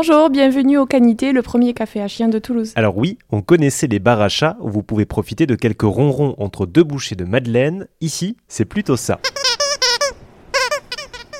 [0.00, 2.72] Bonjour, bienvenue au Canité, le premier café à chien de Toulouse.
[2.76, 6.36] Alors oui, on connaissait les bars à chats où vous pouvez profiter de quelques ronrons
[6.38, 7.88] entre deux bouchées de madeleine.
[8.00, 9.18] Ici, c'est plutôt ça.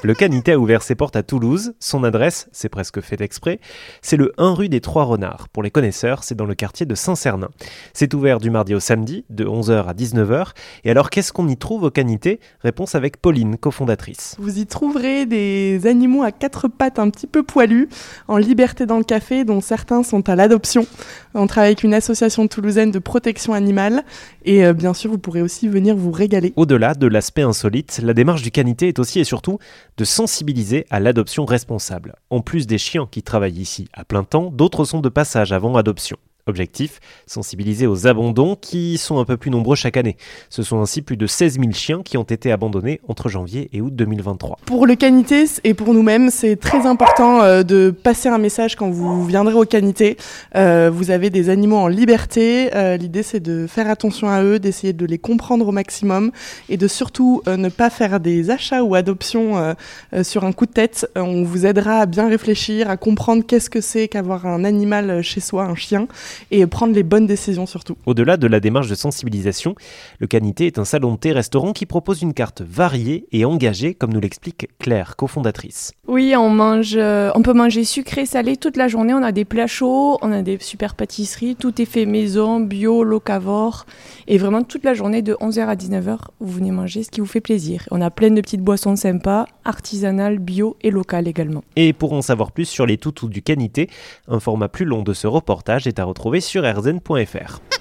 [0.05, 1.75] Le Canité a ouvert ses portes à Toulouse.
[1.81, 3.59] Son adresse, c'est presque fait exprès,
[4.01, 5.49] c'est le 1 rue des Trois Renards.
[5.49, 7.49] Pour les connaisseurs, c'est dans le quartier de Saint-Cernin.
[7.95, 10.51] C'est ouvert du mardi au samedi, de 11h à 19h.
[10.85, 14.37] Et alors, qu'est-ce qu'on y trouve au Canité Réponse avec Pauline, cofondatrice.
[14.39, 17.89] Vous y trouverez des animaux à quatre pattes un petit peu poilus,
[18.29, 20.87] en liberté dans le café, dont certains sont à l'adoption.
[21.35, 24.05] On travaille avec une association toulousaine de protection animale.
[24.45, 26.53] Et euh, bien sûr, vous pourrez aussi venir vous régaler.
[26.55, 29.59] Au-delà de l'aspect insolite, la démarche du Canité est aussi et surtout
[29.99, 32.15] de sensibiliser à l'adoption responsable.
[32.31, 35.77] En plus des chiens qui travaillent ici à plein temps, d'autres sont de passage avant
[35.77, 36.17] adoption.
[36.49, 40.17] Objectif, sensibiliser aux abandons qui sont un peu plus nombreux chaque année.
[40.49, 43.83] Ce sont ainsi plus de 16 000 chiens qui ont été abandonnés entre janvier et
[43.83, 44.59] août 2023.
[44.65, 48.89] Pour le Canité et pour nous-mêmes, c'est très important euh, de passer un message quand
[48.89, 50.17] vous viendrez au Canité.
[50.57, 52.71] Euh, vous avez des animaux en liberté.
[52.75, 56.33] Euh, L'idée, c'est de faire attention à eux, d'essayer de les comprendre au maximum
[56.71, 59.75] et de surtout ne pas faire des achats ou adoptions
[60.23, 61.11] sur un coup de tête.
[61.17, 65.41] On vous aidera à bien réfléchir, à comprendre qu'est-ce que c'est qu'avoir un animal chez
[65.41, 66.09] soi, un chien
[66.51, 67.97] et prendre les bonnes décisions surtout.
[68.07, 69.75] Au-delà de la démarche de sensibilisation,
[70.19, 74.13] le Canité est un salon de thé-restaurant qui propose une carte variée et engagée, comme
[74.13, 75.93] nous l'explique Claire, cofondatrice.
[76.07, 79.15] Oui, on mange, euh, on peut manger sucré, salé toute la journée.
[79.15, 83.05] On a des plats chauds, on a des super pâtisseries, tout est fait maison, bio,
[83.05, 83.87] locavore,
[84.27, 87.27] et vraiment toute la journée de 11h à 19h, vous venez manger ce qui vous
[87.27, 87.87] fait plaisir.
[87.91, 91.63] On a plein de petites boissons sympas, artisanales, bio et locales également.
[91.77, 93.89] Et pour en savoir plus sur les toutous du Canité,
[94.29, 96.05] un format plus long de ce reportage est à
[96.41, 97.78] sur rzn.fr.